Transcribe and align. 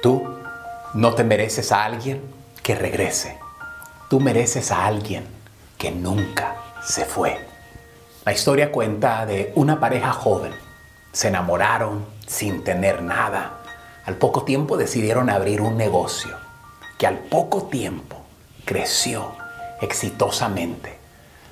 Tú 0.00 0.22
no 0.94 1.14
te 1.14 1.24
mereces 1.24 1.72
a 1.72 1.84
alguien 1.84 2.22
que 2.62 2.76
regrese. 2.76 3.36
Tú 4.08 4.20
mereces 4.20 4.70
a 4.70 4.86
alguien 4.86 5.26
que 5.76 5.90
nunca 5.90 6.54
se 6.84 7.04
fue. 7.04 7.44
La 8.24 8.32
historia 8.32 8.70
cuenta 8.70 9.26
de 9.26 9.52
una 9.56 9.80
pareja 9.80 10.12
joven. 10.12 10.52
Se 11.10 11.28
enamoraron 11.28 12.06
sin 12.28 12.62
tener 12.62 13.02
nada. 13.02 13.58
Al 14.06 14.14
poco 14.14 14.44
tiempo 14.44 14.76
decidieron 14.76 15.30
abrir 15.30 15.60
un 15.60 15.76
negocio 15.76 16.36
que 16.96 17.08
al 17.08 17.18
poco 17.18 17.64
tiempo 17.64 18.16
creció 18.64 19.32
exitosamente. 19.80 20.96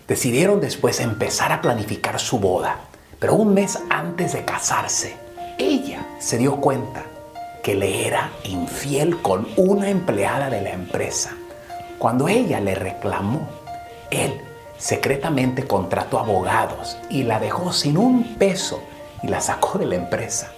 Decidieron 0.06 0.60
después 0.60 1.00
empezar 1.00 1.50
a 1.50 1.60
planificar 1.60 2.20
su 2.20 2.38
boda, 2.38 2.76
pero 3.18 3.34
un 3.34 3.54
mes 3.54 3.76
antes 3.90 4.34
de 4.34 4.44
casarse, 4.44 5.16
ella 5.58 6.06
se 6.20 6.38
dio 6.38 6.56
cuenta 6.60 7.02
que 7.66 7.74
le 7.74 8.06
era 8.06 8.30
infiel 8.44 9.20
con 9.22 9.48
una 9.56 9.90
empleada 9.90 10.50
de 10.50 10.60
la 10.60 10.70
empresa. 10.70 11.32
Cuando 11.98 12.28
ella 12.28 12.60
le 12.60 12.76
reclamó, 12.76 13.48
él 14.12 14.40
secretamente 14.78 15.66
contrató 15.66 16.20
abogados 16.20 16.96
y 17.10 17.24
la 17.24 17.40
dejó 17.40 17.72
sin 17.72 17.98
un 17.98 18.36
peso 18.36 18.80
y 19.20 19.26
la 19.26 19.40
sacó 19.40 19.78
de 19.80 19.86
la 19.86 19.96
empresa. 19.96 20.52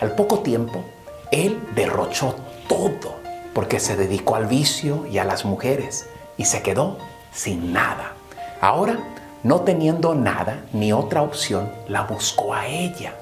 Al 0.00 0.16
poco 0.16 0.40
tiempo, 0.40 0.82
él 1.30 1.62
derrochó 1.76 2.34
todo 2.66 3.14
porque 3.54 3.78
se 3.78 3.94
dedicó 3.94 4.34
al 4.34 4.46
vicio 4.46 5.06
y 5.06 5.18
a 5.18 5.24
las 5.24 5.44
mujeres 5.44 6.08
y 6.36 6.46
se 6.46 6.60
quedó 6.60 6.98
sin 7.32 7.72
nada. 7.72 8.14
Ahora, 8.60 8.98
no 9.44 9.60
teniendo 9.60 10.16
nada 10.16 10.64
ni 10.72 10.92
otra 10.92 11.22
opción, 11.22 11.70
la 11.86 12.02
buscó 12.02 12.52
a 12.52 12.66
ella. 12.66 13.14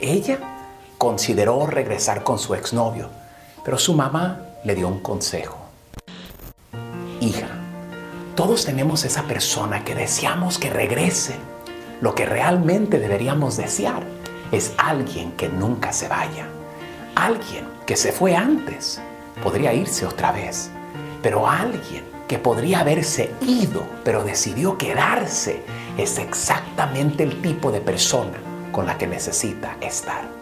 Ella 0.00 0.59
consideró 1.00 1.66
regresar 1.66 2.24
con 2.24 2.38
su 2.38 2.54
exnovio, 2.54 3.08
pero 3.64 3.78
su 3.78 3.94
mamá 3.94 4.42
le 4.64 4.74
dio 4.74 4.86
un 4.86 5.00
consejo. 5.00 5.56
Hija, 7.20 7.48
todos 8.36 8.66
tenemos 8.66 9.06
esa 9.06 9.22
persona 9.22 9.82
que 9.82 9.94
deseamos 9.94 10.58
que 10.58 10.68
regrese. 10.68 11.36
Lo 12.02 12.14
que 12.14 12.26
realmente 12.26 12.98
deberíamos 12.98 13.56
desear 13.56 14.02
es 14.52 14.74
alguien 14.76 15.32
que 15.38 15.48
nunca 15.48 15.94
se 15.94 16.06
vaya. 16.06 16.46
Alguien 17.14 17.64
que 17.86 17.96
se 17.96 18.12
fue 18.12 18.36
antes. 18.36 19.00
Podría 19.42 19.72
irse 19.72 20.04
otra 20.04 20.32
vez. 20.32 20.70
Pero 21.22 21.48
alguien 21.48 22.04
que 22.28 22.38
podría 22.38 22.80
haberse 22.80 23.32
ido, 23.40 23.84
pero 24.04 24.22
decidió 24.22 24.76
quedarse, 24.76 25.62
es 25.96 26.18
exactamente 26.18 27.22
el 27.22 27.40
tipo 27.40 27.72
de 27.72 27.80
persona 27.80 28.36
con 28.70 28.84
la 28.84 28.98
que 28.98 29.06
necesita 29.06 29.78
estar 29.80 30.39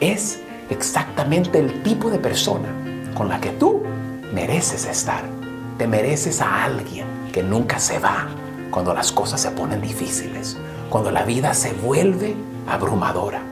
es 0.00 0.40
exactamente 0.70 1.58
el 1.58 1.82
tipo 1.82 2.10
de 2.10 2.18
persona 2.18 2.68
con 3.14 3.28
la 3.28 3.40
que 3.40 3.50
tú 3.50 3.82
mereces 4.32 4.86
estar. 4.86 5.24
Te 5.76 5.86
mereces 5.86 6.40
a 6.40 6.64
alguien 6.64 7.06
que 7.32 7.42
nunca 7.42 7.78
se 7.78 7.98
va 7.98 8.28
cuando 8.70 8.94
las 8.94 9.12
cosas 9.12 9.40
se 9.40 9.50
ponen 9.50 9.80
difíciles, 9.80 10.56
cuando 10.90 11.10
la 11.10 11.24
vida 11.24 11.54
se 11.54 11.72
vuelve 11.72 12.36
abrumadora. 12.68 13.42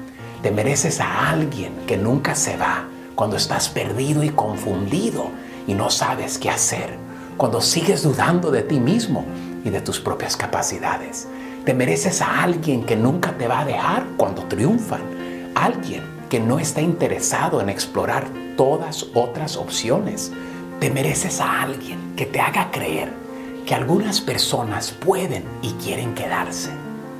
Te 0.43 0.51
mereces 0.51 1.01
a 1.01 1.31
alguien 1.31 1.73
que 1.87 1.97
nunca 1.97 2.35
se 2.35 2.57
va 2.57 2.85
cuando 3.15 3.37
estás 3.37 3.69
perdido 3.69 4.23
y 4.23 4.29
confundido 4.29 5.31
y 5.67 5.75
no 5.75 5.91
sabes 5.91 6.39
qué 6.39 6.51
hacer, 6.51 6.97
cuando 7.37 7.61
sigues 7.61 8.03
dudando 8.03 8.51
de 8.51 8.63
ti 8.63 8.79
mismo 8.79 9.25
y 9.65 9.71
de 9.71 9.81
tus 9.81 9.99
propias 9.99 10.37
capacidades. 10.37 11.27
Te 11.65 11.75
mereces 11.75 12.23
a 12.23 12.43
alguien 12.43 12.85
que 12.85 12.95
nunca 12.95 13.33
te 13.33 13.49
va 13.49 13.61
a 13.61 13.65
dejar 13.65 14.07
cuando 14.17 14.43
triunfan, 14.45 15.01
alguien 15.55 16.16
que 16.29 16.41
no 16.41 16.59
está 16.59 16.81
interesado 16.81 17.61
en 17.61 17.69
explorar 17.69 18.29
todas 18.57 19.07
otras 19.15 19.57
opciones. 19.57 20.33
Te 20.81 20.91
mereces 20.91 21.41
a 21.41 21.63
alguien 21.63 22.15
que 22.17 22.27
te 22.27 22.41
haga 22.41 22.71
creer 22.71 23.13
que 23.67 23.75
algunas 23.75 24.21
personas 24.21 24.93
pueden 24.93 25.45
y 25.63 25.73
quieren 25.73 26.15
quedarse. 26.15 26.71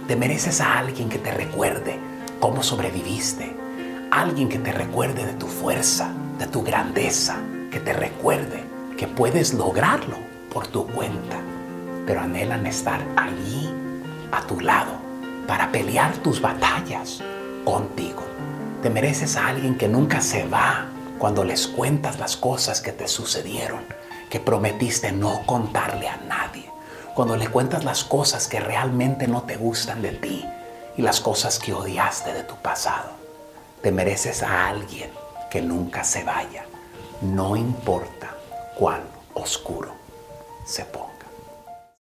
Te 0.07 0.15
mereces 0.15 0.61
a 0.61 0.79
alguien 0.79 1.09
que 1.09 1.19
te 1.19 1.33
recuerde 1.33 1.99
cómo 2.39 2.63
sobreviviste. 2.63 3.55
Alguien 4.11 4.49
que 4.49 4.59
te 4.59 4.73
recuerde 4.73 5.27
de 5.27 5.33
tu 5.33 5.47
fuerza, 5.49 6.13
de 6.39 6.47
tu 6.47 6.63
grandeza, 6.63 7.39
que 7.71 7.81
te 7.81 7.93
recuerde 7.93 8.63
que 8.97 9.09
puedes 9.09 9.55
lograrlo 9.55 10.17
por 10.53 10.69
tu 10.69 10.87
cuenta. 10.87 11.39
Pero 12.07 12.21
anhelan 12.21 12.67
estar 12.67 13.01
allí, 13.17 13.69
a 14.31 14.43
tu 14.43 14.61
lado, 14.61 14.93
para 15.47 15.73
pelear 15.73 16.15
tus 16.19 16.41
batallas 16.41 17.21
contigo. 17.65 18.23
Te 18.83 18.91
mereces 18.91 19.37
a 19.37 19.49
alguien 19.49 19.79
que 19.79 19.89
nunca 19.89 20.21
se 20.21 20.47
va 20.47 20.87
cuando 21.19 21.45
les 21.45 21.67
cuentas 21.67 22.19
las 22.19 22.37
cosas 22.37 22.81
que 22.81 22.93
te 22.93 23.09
sucedieron, 23.09 23.81
que 24.29 24.39
prometiste 24.39 25.13
no 25.13 25.45
contarle 25.47 26.09
a 26.09 26.19
nadie. 26.19 26.71
Cuando 27.15 27.37
le 27.37 27.49
cuentas 27.49 27.85
las 27.85 28.05
cosas 28.05 28.49
que 28.49 28.61
realmente 28.61 29.27
no 29.27 29.43
te 29.43 29.57
gustan 29.57 30.03
de 30.03 30.13
ti 30.13 30.45
y 30.97 31.03
las 31.03 31.21
cosas 31.21 31.59
que 31.59 31.73
odiaste 31.73 32.35
de 32.35 32.43
tu 32.43 32.55
pasado. 32.57 33.13
Te 33.83 33.91
mereces 33.91 34.43
a 34.43 34.69
alguien 34.69 35.11
que 35.51 35.63
nunca 35.63 36.05
se 36.05 36.23
vaya, 36.23 36.67
no 37.23 37.57
importa 37.57 38.35
cuán 38.79 39.01
oscuro 39.35 39.95
se 40.67 40.85
ponga. 40.85 41.16